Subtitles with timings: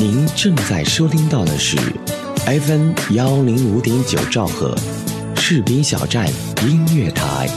[0.00, 1.76] 您正在收听到的是
[2.46, 4.72] FM 幺零五点九兆赫，
[5.34, 6.24] 士兵小站
[6.62, 7.48] 音乐台。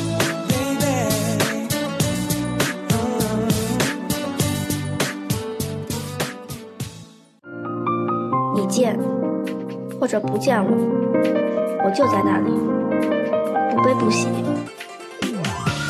[8.55, 8.99] 你见
[9.99, 10.71] 或者不见我，
[11.85, 12.49] 我就在那里，
[13.69, 14.27] 不悲不喜。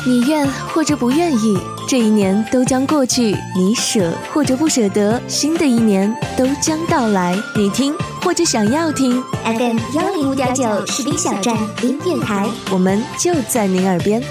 [0.06, 1.56] 你愿或者不愿意，
[1.92, 7.36] 这一年都将过去；你舍或者不舍得，新的一年都将到来。
[7.54, 14.22] 你听或者想要听，FM 幺零五点九士兵小站音乐台，我们就在您耳边。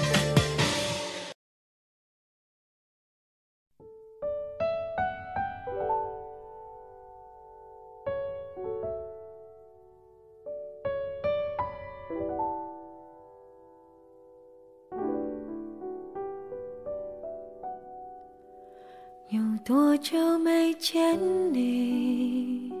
[19.64, 21.16] 多久没见
[21.52, 22.72] 你？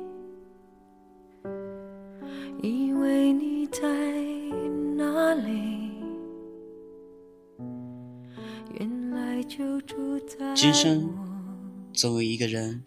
[2.60, 3.88] 以为你在
[4.96, 5.92] 哪里？
[8.80, 11.08] 原来就住在今生
[11.92, 12.82] 总有一个人，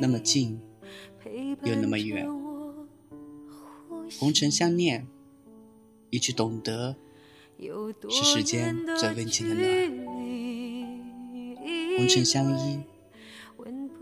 [0.00, 0.60] 那么近，
[1.62, 2.28] 又那么远。
[4.18, 5.06] 红尘相念，
[6.10, 6.96] 一句懂得，
[8.10, 9.64] 是世间最温情的暖。
[11.96, 12.80] 红尘相依，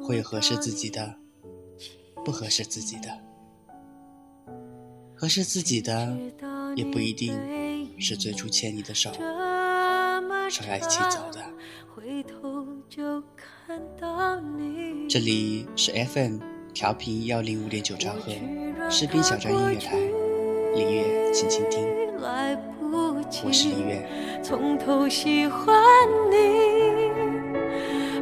[0.02, 1.14] 会有合适自己的，
[2.24, 3.08] 不合适自己的。
[5.14, 6.18] 合适自己的，
[6.74, 7.38] 也不一定
[8.00, 9.12] 是最初牵你的手，
[10.50, 11.40] 手要一起走的。
[15.08, 16.38] 这里是 FM
[16.74, 18.32] 调频幺零五点九兆赫，
[18.90, 19.96] 士兵小站音乐台，
[20.74, 21.86] 音乐轻轻听。
[23.44, 24.08] 我是李月。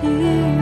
[0.00, 0.61] 情。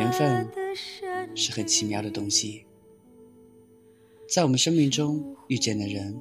[0.00, 0.48] 缘分
[1.34, 2.64] 是很奇妙的东西，
[4.26, 6.18] 在我们生命中遇见的人，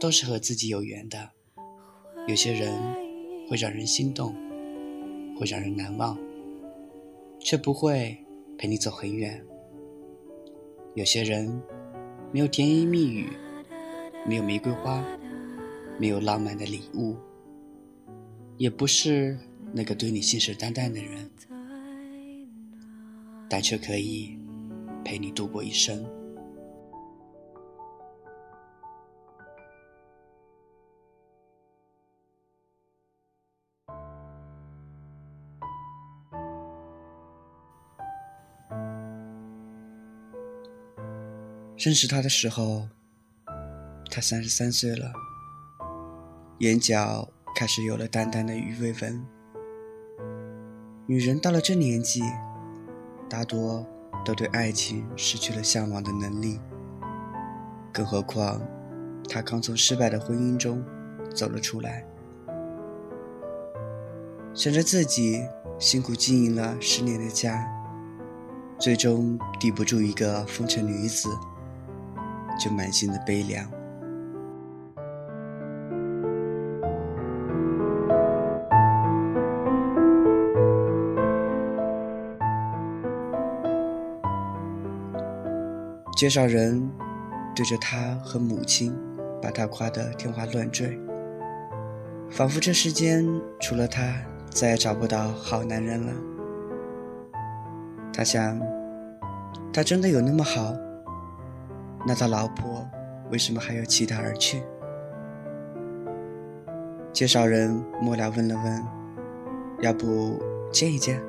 [0.00, 1.30] 都是和自己有缘的。
[2.26, 2.76] 有些人
[3.48, 4.34] 会让人心动，
[5.38, 6.18] 会让人难忘，
[7.38, 8.18] 却不会
[8.58, 9.40] 陪你走很远。
[10.94, 11.62] 有些人
[12.32, 13.28] 没有甜言蜜语，
[14.26, 15.04] 没有玫瑰花，
[16.00, 17.14] 没有浪漫的礼物，
[18.56, 19.38] 也不是
[19.72, 21.30] 那个对你信誓旦旦的人，
[23.52, 24.38] 但却可以
[25.04, 26.02] 陪你度过一生。
[41.76, 42.88] 认识他的时候，
[44.10, 45.12] 他三十三岁了，
[46.60, 49.22] 眼角开始有了淡淡的鱼尾纹。
[51.06, 52.22] 女人到了这年纪，
[53.32, 53.86] 大多
[54.26, 56.60] 都对爱情失去了向往的能力，
[57.90, 58.60] 更何况
[59.26, 60.84] 他刚从失败的婚姻中
[61.34, 62.04] 走了出来，
[64.52, 65.40] 想着自己
[65.78, 67.66] 辛苦经营了十年的家，
[68.78, 71.30] 最终抵不住一个风尘女子，
[72.60, 73.66] 就满心的悲凉。
[86.22, 86.88] 介绍人
[87.52, 88.96] 对着他和母亲，
[89.42, 90.96] 把他夸得天花乱坠，
[92.30, 93.26] 仿佛这世间
[93.58, 94.14] 除了他，
[94.48, 96.12] 再也找不到好男人了。
[98.14, 98.56] 他想，
[99.72, 100.72] 他真的有那么好？
[102.06, 102.88] 那他老婆
[103.32, 104.62] 为什么还要弃他而去？
[107.12, 108.86] 介绍人末了问了问，
[109.80, 110.40] 要不
[110.70, 111.20] 见一见？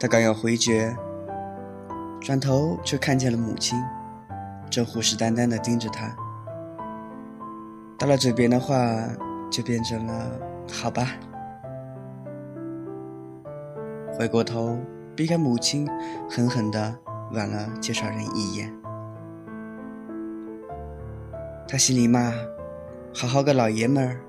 [0.00, 0.92] 他刚要回绝。
[2.22, 3.76] 转头就看见了母亲，
[4.70, 6.14] 正虎视眈眈地盯着他。
[7.98, 8.76] 到了嘴边的话，
[9.50, 10.30] 就变成了
[10.72, 11.08] “好吧”。
[14.16, 14.78] 回过头，
[15.16, 15.88] 避开母亲，
[16.30, 16.96] 狠狠地
[17.32, 18.72] 剜了介绍人一眼。
[21.66, 22.32] 他心里骂
[23.12, 24.20] ：“好好个老爷们儿，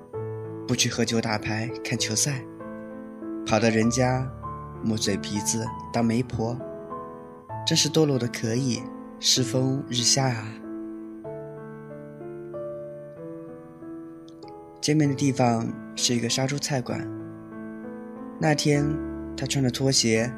[0.66, 2.42] 不去喝酒打牌看球赛，
[3.46, 4.28] 跑到人家
[4.82, 6.58] 抹嘴皮子当媒婆。”
[7.66, 8.82] 真是堕落的可以，
[9.18, 10.46] 世风日下啊！
[14.82, 17.08] 见面的地方是一个杀猪菜馆。
[18.38, 18.84] 那天，
[19.34, 20.30] 他穿着拖鞋，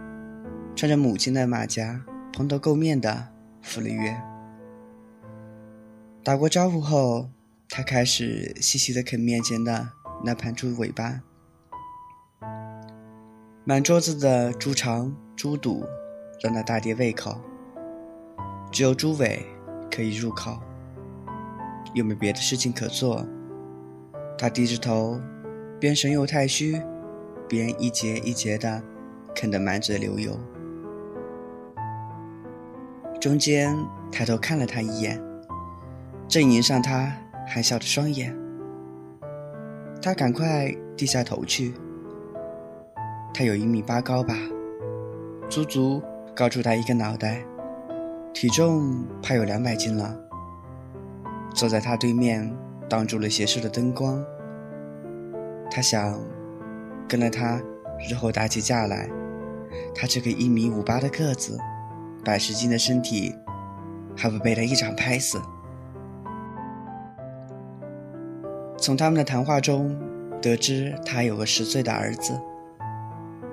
[0.76, 2.00] 穿着母亲的马甲，
[2.32, 3.26] 蓬头垢面的
[3.60, 4.16] 赴了约。
[6.22, 7.28] 打过招呼后，
[7.68, 9.88] 他开始细细的啃面前的
[10.24, 11.22] 那盘猪尾巴，
[13.64, 15.84] 满桌子的猪肠、猪肚。
[16.40, 17.40] 让那大爹胃口，
[18.70, 19.44] 只有猪尾
[19.90, 20.58] 可以入口，
[21.94, 23.26] 又没别的事情可做。
[24.38, 25.18] 他低着头，
[25.80, 26.80] 边神游太虚，
[27.48, 28.82] 边一节一节的
[29.34, 30.38] 啃得满嘴流油。
[33.18, 33.74] 中间
[34.12, 35.18] 抬头看了他一眼，
[36.28, 37.10] 正迎上他
[37.46, 38.36] 含笑的双眼。
[40.02, 41.72] 他赶快低下头去。
[43.32, 44.34] 他有一米八高吧，
[45.48, 46.02] 足足。
[46.36, 47.42] 高出他一个脑袋，
[48.34, 50.14] 体重怕有两百斤了。
[51.54, 52.54] 坐在他对面，
[52.90, 54.22] 挡住了斜射的灯光。
[55.70, 56.20] 他想，
[57.08, 57.58] 跟了他，
[58.06, 59.08] 日后打起架来，
[59.94, 61.58] 他这个一米五八的个子，
[62.22, 63.34] 百十斤的身体，
[64.14, 65.40] 还不被他一掌拍死？
[68.76, 69.98] 从他们的谈话中
[70.42, 72.38] 得知，他有个十岁的儿子。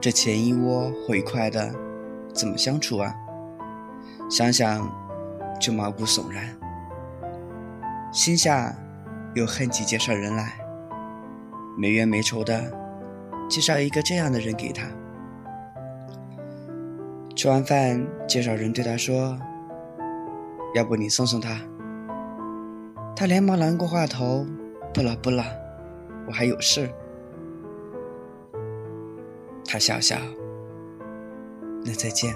[0.02, 1.74] 这前一窝毁快的。
[2.34, 3.14] 怎么相处啊？
[4.30, 4.90] 想想
[5.60, 6.46] 就毛骨悚然，
[8.12, 8.74] 心下
[9.36, 10.54] 又恨起介绍人来，
[11.78, 12.72] 没冤没仇的
[13.48, 14.88] 介绍一个这样的人给他。
[17.36, 19.38] 吃完饭，介绍人对他说
[20.74, 21.60] ：“要不你送送他？”
[23.16, 24.46] 他连忙拦过话头
[24.94, 25.44] ：“不了不了，
[26.28, 26.90] 我还有事。”
[29.68, 30.18] 他笑笑。
[31.86, 32.36] 那再见。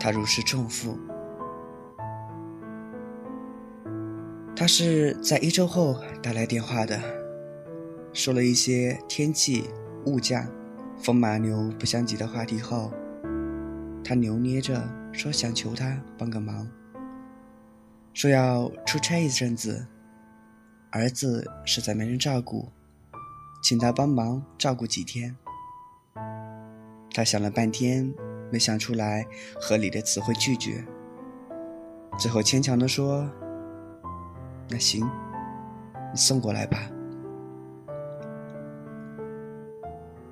[0.00, 0.98] 他如释重负。
[4.54, 7.00] 他是在一周后打来电话的，
[8.12, 9.70] 说了一些天气、
[10.06, 10.48] 物价、
[10.98, 12.92] 风马牛不相及的话题后，
[14.04, 16.68] 他扭捏着说想求他帮个忙，
[18.12, 19.86] 说要出差一阵子，
[20.90, 22.68] 儿子实在没人照顾，
[23.62, 25.36] 请他帮忙照顾几天。
[27.14, 28.10] 他想了半天，
[28.50, 29.26] 没想出来
[29.60, 30.82] 合理的词汇拒绝，
[32.18, 33.28] 最后牵强的说
[34.70, 35.04] ：“那行，
[36.10, 36.78] 你送过来吧。”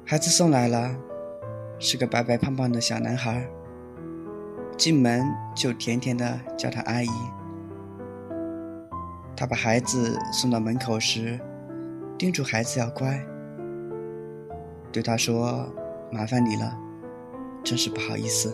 [0.06, 0.96] 孩子送来了，
[1.78, 3.46] 是个白白胖胖的小男孩。
[4.78, 5.22] 进门
[5.54, 7.10] 就甜甜的叫他阿姨。
[9.36, 11.38] 他把孩子送到门口时，
[12.16, 13.22] 叮嘱孩子要乖，
[14.90, 15.70] 对他说。
[16.12, 16.76] 麻烦你了，
[17.62, 18.52] 真是不好意思。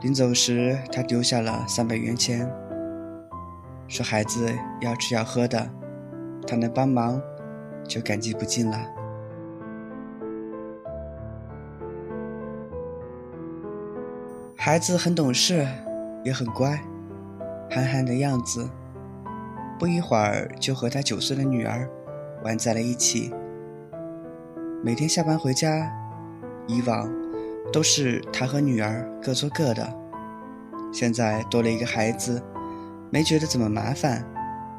[0.00, 2.50] 临走时，他丢下了三百元钱，
[3.86, 4.48] 说孩子
[4.80, 5.68] 要吃要喝的，
[6.46, 7.20] 他能帮忙，
[7.86, 8.78] 就感激不尽了。
[14.56, 15.66] 孩子很懂事，
[16.24, 16.80] 也很乖，
[17.70, 18.70] 憨憨的样子，
[19.78, 21.88] 不一会儿就和他九岁的女儿
[22.42, 23.34] 玩在了一起。
[24.80, 25.92] 每天下班回家，
[26.68, 27.12] 以往
[27.72, 29.92] 都是他和女儿各做各的，
[30.92, 32.40] 现在多了一个孩子，
[33.10, 34.24] 没觉得怎么麻烦，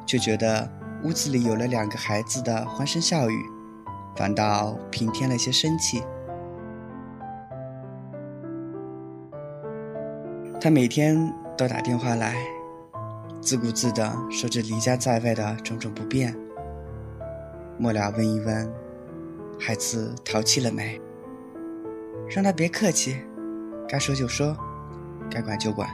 [0.06, 0.66] 却觉得
[1.04, 3.44] 屋子里有了两个孩子的欢声笑语，
[4.16, 6.02] 反倒平添了些生气。
[10.58, 12.36] 他每天都打电话来，
[13.42, 16.34] 自顾自地说着离家在外的种种不便，
[17.76, 18.72] 末了问一问
[19.62, 20.98] 孩子淘气了没，
[22.30, 23.14] 让他别客气，
[23.86, 24.56] 该说就说，
[25.30, 25.86] 该管就管。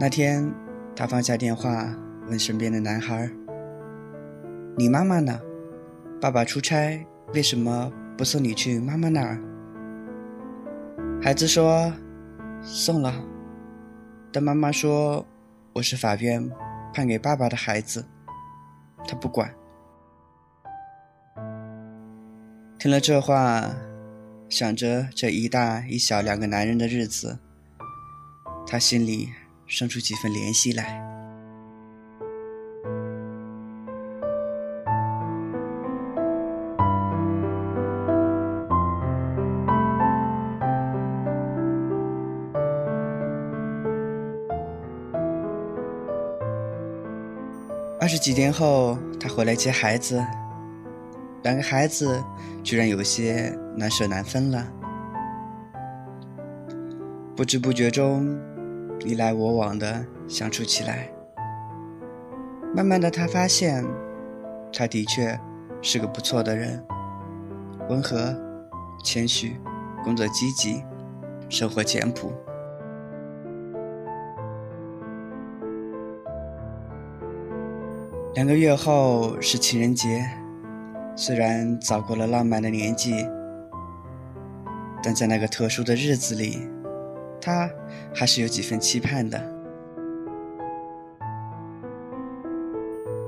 [0.00, 0.50] 那天，
[0.96, 1.86] 他放下电话，
[2.26, 3.30] 问身边的男孩
[4.78, 5.38] ：“你妈妈呢？
[6.22, 9.38] 爸爸出差，为什么不送你去妈妈那儿？”
[11.20, 11.92] 孩子说
[12.62, 13.12] ：“送了，
[14.32, 15.26] 但妈妈说
[15.74, 16.50] 我是法院
[16.94, 18.06] 判给爸爸的孩子，
[19.06, 19.54] 他不管。”
[22.78, 23.74] 听了这话，
[24.48, 27.38] 想着这一大一小两个男人的日子，
[28.66, 29.30] 他心里。
[29.70, 30.98] 生出几分怜惜来。
[48.00, 50.24] 二十几天后，他回来接孩子，
[51.42, 52.24] 两个孩子
[52.68, 54.70] 居然有些难舍难分了，
[57.34, 58.38] 不知不觉中。
[59.00, 61.10] 你来我往的相处起来，
[62.74, 63.82] 慢慢的，他发现，
[64.70, 65.40] 他的确
[65.80, 66.84] 是个不错的人，
[67.88, 68.36] 温和、
[69.02, 69.56] 谦虚、
[70.04, 70.84] 工作积极、
[71.48, 72.30] 生活简朴。
[78.34, 80.28] 两个月后是情人节，
[81.20, 83.26] 虽然早过了浪漫的年纪，
[85.02, 86.68] 但在那个特殊的日子里。
[87.40, 87.68] 他
[88.14, 89.40] 还是有几分期盼的。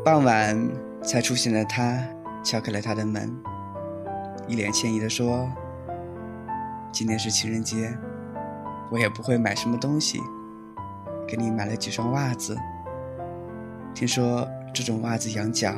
[0.04, 0.56] 傍晚
[1.02, 2.00] 才出现的他
[2.44, 3.36] 敲开了他的门，
[4.46, 5.50] 一脸歉意地说
[6.92, 7.92] ：“今天是情人节，
[8.90, 10.20] 我也不会买什么东西，
[11.26, 12.56] 给你买了几双袜子。
[13.94, 15.74] 听说这种袜子养脚。”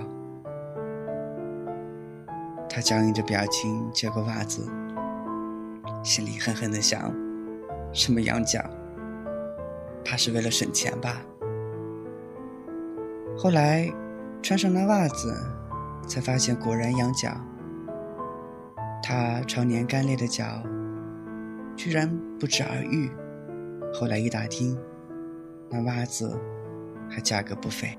[2.74, 4.66] 他僵硬着表情接过袜子，
[6.02, 7.12] 心里狠狠地想。
[7.92, 8.64] 什么羊角？
[10.02, 11.20] 怕是为了省钱吧。
[13.36, 13.92] 后来
[14.42, 15.36] 穿上那袜子，
[16.08, 17.28] 才发现果然羊角。
[19.02, 20.62] 他常年干裂的脚，
[21.76, 22.10] 居然
[22.40, 23.10] 不治而愈。
[23.92, 24.78] 后来一打听，
[25.68, 26.40] 那袜子
[27.10, 27.98] 还价格不菲。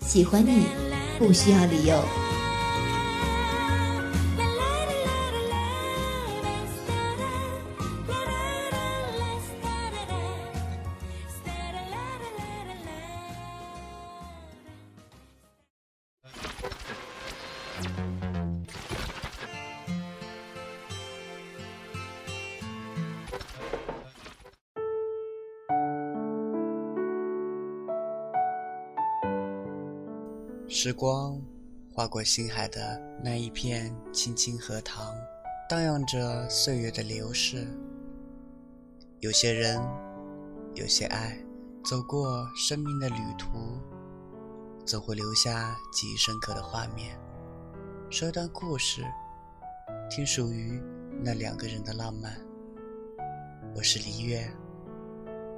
[0.00, 0.64] 喜欢你，
[1.18, 2.27] 不需要理由。
[30.70, 31.40] 时光
[31.90, 35.14] 划过心海的那一片青青荷塘，
[35.66, 37.66] 荡漾着岁月的流逝。
[39.20, 39.80] 有些人，
[40.74, 41.42] 有些爱，
[41.82, 43.48] 走过生命的旅途，
[44.84, 47.18] 总会留下记忆深刻的画面。
[48.10, 49.02] 说一段故事，
[50.10, 50.78] 听属于
[51.22, 52.36] 那两个人的浪漫。
[53.74, 54.46] 我是黎月，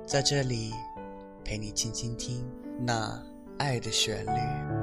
[0.06, 0.72] 在这里
[1.44, 2.48] 陪你轻轻听
[2.78, 3.20] 那
[3.58, 4.79] 爱的旋律。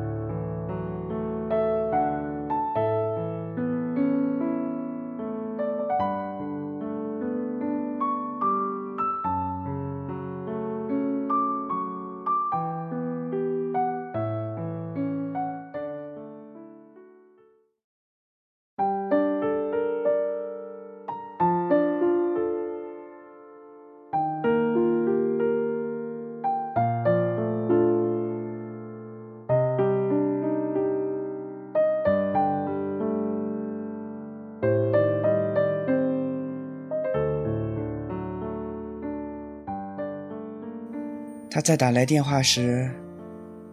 [41.58, 42.88] 他在打来电话时，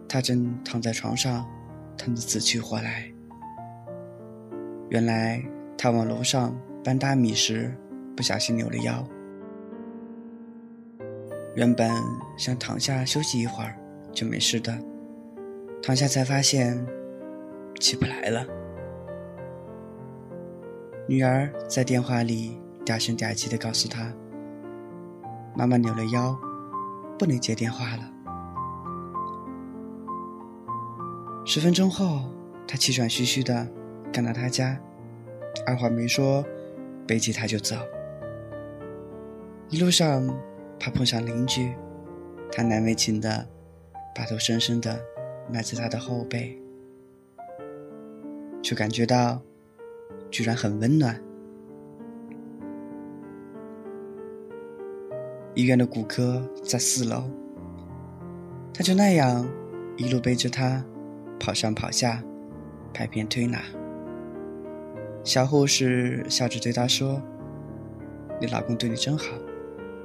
[0.09, 1.45] 他正躺在床上，
[1.95, 3.05] 疼得死去活来。
[4.89, 5.39] 原来
[5.77, 7.71] 他往楼上搬大米时，
[8.17, 9.07] 不小心扭了腰。
[11.53, 11.91] 原本
[12.35, 13.75] 想躺下休息一会儿
[14.11, 14.75] 就没事的，
[15.83, 16.83] 躺下才发现
[17.79, 18.47] 起不来了。
[21.07, 24.11] 女儿在电话里嗲声嗲气地告诉他
[25.55, 26.35] ：“妈妈扭了腰。”
[27.17, 28.11] 不能接电话了。
[31.45, 32.29] 十分钟后，
[32.67, 33.67] 他气喘吁吁的
[34.11, 34.79] 赶到他家，
[35.65, 36.43] 二话没说，
[37.07, 37.75] 背起他就走。
[39.69, 40.27] 一路上，
[40.79, 41.73] 怕碰上邻居，
[42.51, 43.47] 他难为情的
[44.13, 44.99] 把头深深的
[45.51, 46.59] 埋在他的后背，
[48.61, 49.41] 却感觉到，
[50.31, 51.21] 居然很温暖。
[55.55, 57.23] 医院的骨科在四楼，
[58.73, 59.47] 他就那样
[59.95, 60.83] 一路背着他
[61.39, 62.21] 跑上跑下，
[62.93, 63.61] 拍片推拿。
[65.23, 67.21] 小护士笑着对他说
[68.39, 69.25] ：“你老公对你真好，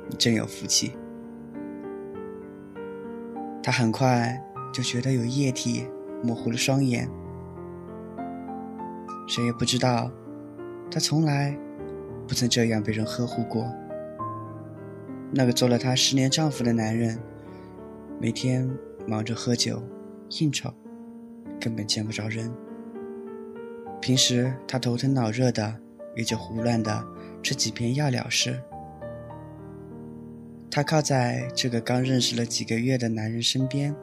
[0.09, 0.93] 你真有福气。”
[3.61, 4.41] 他很快
[4.73, 5.85] 就觉得有液体
[6.23, 7.11] 模糊了双眼，
[9.27, 10.11] 谁也不知道，
[10.91, 11.59] 他从来
[12.29, 13.69] 不曾这样被人呵护过。
[15.33, 17.19] 那个做了她十年丈夫的男人，
[18.21, 18.69] 每天
[19.07, 19.83] 忙着喝酒、
[20.41, 20.73] 应酬，
[21.61, 22.53] 根本见不着人。
[24.01, 25.77] 平时她头疼脑热的，
[26.17, 27.05] 也就胡乱的
[27.43, 28.61] 吃几片药了事。
[30.71, 33.95] 她靠在这个刚认识了几个月的男人身边，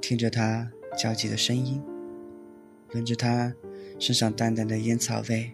[0.00, 1.82] 听着他焦急的声音，
[2.94, 3.54] 闻着他
[3.98, 5.52] 身上淡淡的烟草味，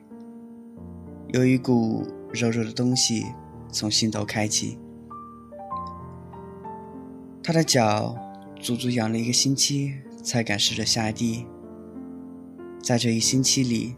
[1.29, 3.25] 有一股柔柔的东西。
[3.75, 4.79] 从心头开启，
[7.43, 8.17] 他的脚
[8.61, 11.45] 足足养了一个星期才敢试着下地。
[12.81, 13.97] 在这一星期里，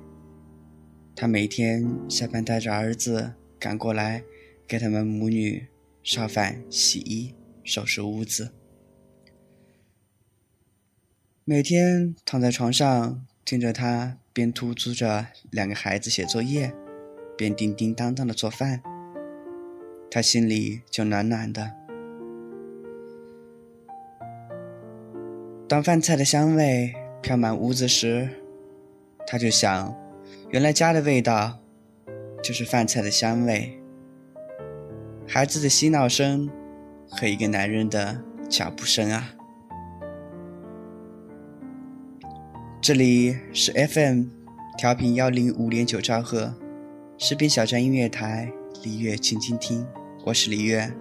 [1.15, 4.25] 他每天下班带着儿子赶过来，
[4.67, 5.67] 给他们母女
[6.03, 8.55] 烧饭、洗衣、收拾屋子。
[11.45, 16.73] 每天躺在床上，听着他边督促着两个孩子写作业，
[17.37, 18.83] 边叮叮当当的做饭。
[20.17, 21.71] 他心里就暖暖的。
[25.69, 28.27] 当饭菜的香味飘满屋子时，
[29.27, 29.95] 他就想，
[30.49, 31.59] 原来家的味道
[32.43, 33.79] 就是饭菜的香味，
[35.29, 36.49] 孩子的嬉闹声
[37.11, 39.35] 和一个男人的脚步声啊。
[42.81, 44.29] 这里是 FM
[44.79, 46.55] 调频幺零五点九兆赫，
[47.19, 48.51] 士兵小站音乐台。
[48.83, 49.85] 李月，请倾听，
[50.27, 50.93] 我是李月。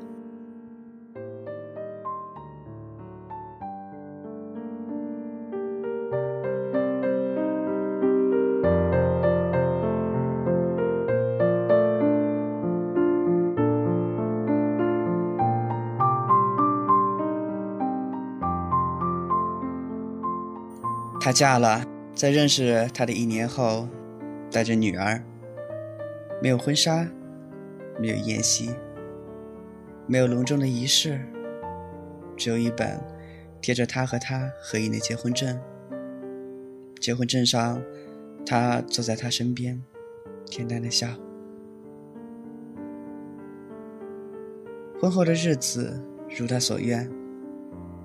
[21.20, 21.84] 她嫁了，
[22.14, 23.88] 在认识他的一年后，
[24.52, 25.20] 带着女儿，
[26.44, 27.08] 没有婚纱。
[27.98, 28.76] 没有宴席，
[30.08, 31.20] 没有隆重的仪式，
[32.38, 33.02] 只有一本
[33.62, 35.60] 贴着他和他合影的结婚证。
[37.00, 37.82] 结婚证上，
[38.46, 39.84] 他坐在他身边，
[40.46, 41.08] 恬淡的笑。
[45.00, 46.02] 婚后的日子
[46.38, 47.12] 如他所愿，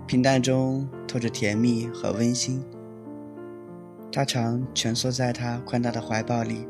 [0.06, 2.62] 平淡中透着甜蜜和温馨。
[4.12, 6.66] 他常蜷缩在他宽大的怀抱里，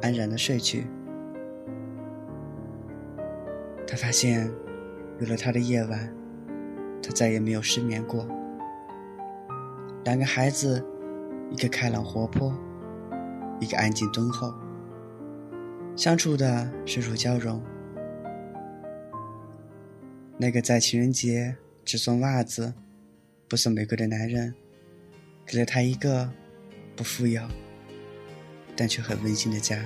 [0.00, 0.86] 安然的睡去。
[3.86, 4.50] 他发现，
[5.20, 6.12] 有了他的夜晚，
[7.02, 8.26] 他再也没有失眠过。
[10.04, 10.84] 两个孩子，
[11.50, 12.56] 一个开朗活泼，
[13.60, 14.54] 一个安静敦厚，
[15.96, 17.60] 相处的水乳交融。
[20.36, 22.72] 那个在情人节只送袜子、
[23.48, 24.54] 不送玫瑰的男人，
[25.44, 26.30] 给了他一个
[26.94, 27.42] 不富有，
[28.76, 29.84] 但却很温馨的家。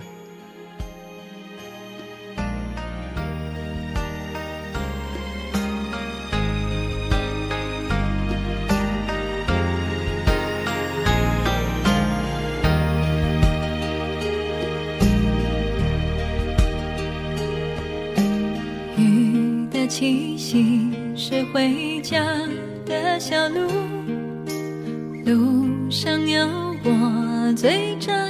[23.33, 23.67] 小路，
[25.25, 26.47] 路上有
[26.85, 28.22] 我最真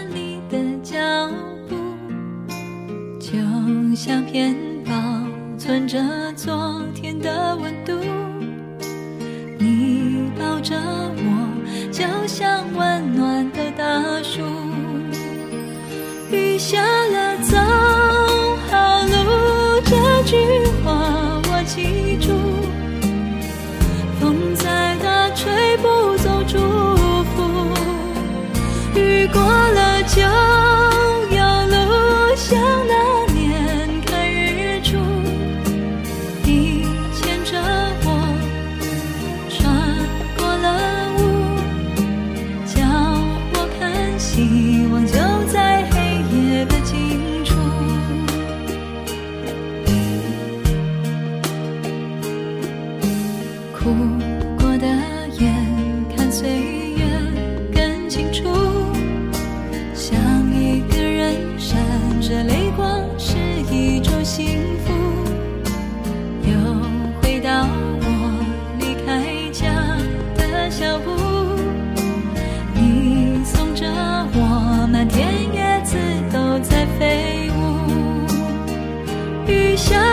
[79.46, 80.11] 雨下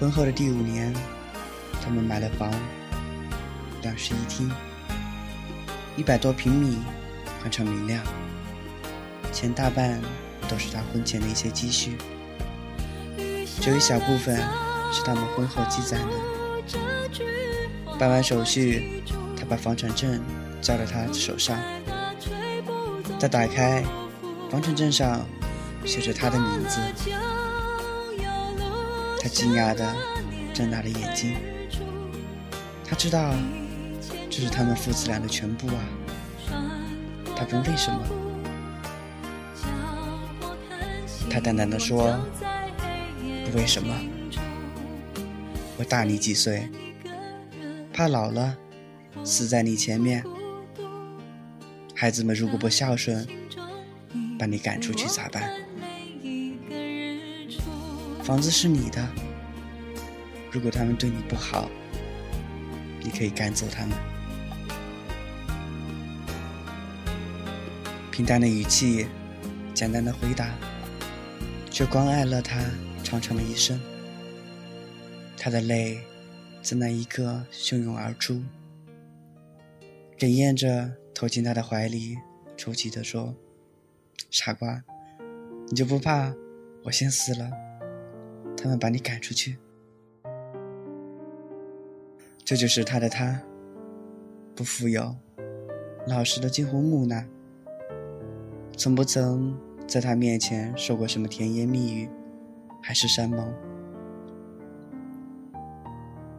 [0.00, 0.90] 婚后的第五年，
[1.82, 2.50] 他们买了房，
[3.82, 4.50] 两室一厅，
[5.94, 6.78] 一百多平米，
[7.38, 8.02] 宽敞明亮，
[9.30, 10.00] 钱大半
[10.48, 11.98] 都是他婚前的一些积蓄，
[13.60, 14.34] 只有一小部分
[14.90, 16.14] 是他们婚后积攒的。
[17.98, 19.02] 办完手续，
[19.36, 20.18] 他把房产证
[20.62, 21.58] 交到他手上，
[23.18, 23.84] 再打开，
[24.50, 25.26] 房产证上
[25.84, 26.80] 写着他的名字。
[29.32, 29.94] 惊讶地
[30.52, 31.36] 睁大了眼睛，
[32.84, 33.32] 他知道
[34.28, 35.82] 这是他们父子俩的全部啊。
[37.36, 38.00] 他问为什么？
[41.30, 42.18] 他淡淡的说
[43.46, 43.94] ：“不为什么，
[45.78, 46.68] 我大你几岁，
[47.92, 48.56] 怕老了
[49.24, 50.24] 死在你前面。
[51.94, 53.26] 孩子们如果不孝顺，
[54.38, 55.50] 把你赶出去咋办？”
[58.30, 59.04] 房子是你的，
[60.52, 61.68] 如果他们对你不好，
[63.02, 63.98] 你可以赶走他们。
[68.12, 69.08] 平淡的语气，
[69.74, 70.54] 简单的回答，
[71.72, 72.60] 却关爱了他
[73.02, 73.80] 长长的一生。
[75.36, 75.98] 他的泪
[76.62, 78.44] 在那一刻汹涌而出，
[80.16, 82.16] 哽咽着投进他的怀里，
[82.56, 83.34] 抽泣地说
[84.30, 84.84] ：“傻瓜，
[85.68, 86.32] 你就不怕
[86.84, 87.50] 我先死了？”
[88.62, 89.56] 他们把你赶出去，
[92.44, 93.40] 这就是他的他，
[94.54, 95.16] 不富有，
[96.06, 97.24] 老实的近乎木讷，
[98.76, 102.08] 从不曾在他面前说过什么甜言蜜语，
[102.82, 103.50] 海誓山盟。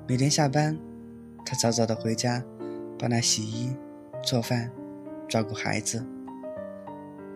[0.08, 0.78] 每天下班，
[1.44, 2.44] 他早早的回家，
[3.00, 3.76] 帮他洗衣、
[4.24, 4.72] 做饭、
[5.28, 6.06] 照顾孩子，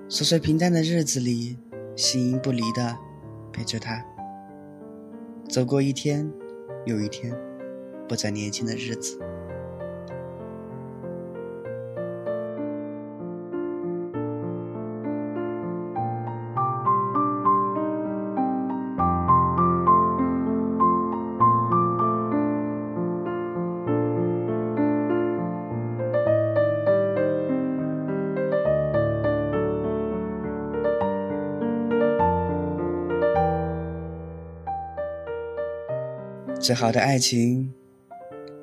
[0.07, 1.57] 琐碎平淡的日子里，
[1.95, 2.95] 形影不离的
[3.51, 4.05] 陪着他。
[5.47, 6.31] 走过一天
[6.85, 7.33] 又一天，
[8.07, 9.19] 不再年轻的日子。
[36.59, 37.71] 最好的爱情，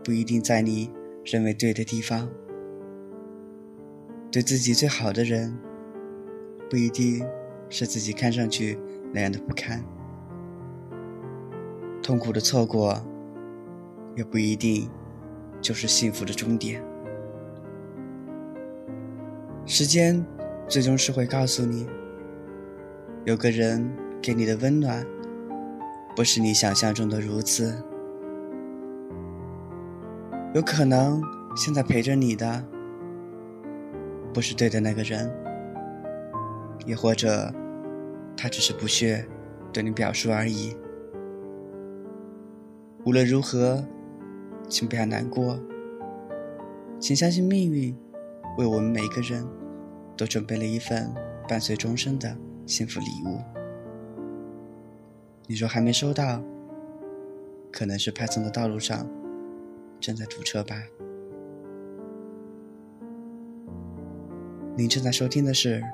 [0.03, 0.91] 不一定在你
[1.25, 2.29] 认为对的地方。
[4.31, 5.57] 对自己最好的人，
[6.71, 7.25] 不一定
[7.69, 8.79] 是自己看上去
[9.13, 9.85] 那样的不堪。
[12.03, 13.01] 痛苦的错过，
[14.17, 14.91] 也不一定
[15.61, 16.83] 就是幸福的终点。
[19.67, 20.25] 时间
[20.67, 21.87] 最终是会告诉你，
[23.25, 23.89] 有个人
[24.21, 25.07] 给你的温暖，
[26.15, 27.83] 不是你想象中的如此。
[30.55, 31.23] 有可能
[31.57, 32.63] 现在陪着你的
[34.35, 35.33] 不是对的那个人，
[36.85, 37.51] 也或者
[38.37, 39.27] 他只是不屑
[39.73, 40.77] 对你表述而已。
[43.05, 43.83] 无论如何，
[44.69, 45.59] 请不要难过，
[47.01, 47.97] 请相信命运
[48.59, 49.47] 为我们每一个人
[50.17, 51.11] 都准备了一份
[51.49, 53.62] 伴随终生的幸福礼物。
[55.53, 56.43] 你说还没收到，
[57.71, 59.07] 可能是派送的道路上。
[60.01, 60.75] 正在堵车吧。
[64.75, 65.85] 您正在收听的是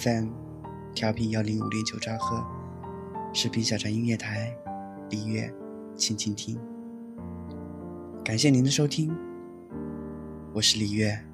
[0.00, 0.30] FM
[0.94, 2.42] 调频幺零五零九兆赫，
[3.34, 4.50] 视频小站音乐台，
[5.10, 5.52] 李月，
[5.94, 6.58] 请倾听。
[8.24, 9.14] 感谢您的收听，
[10.54, 11.31] 我是李月。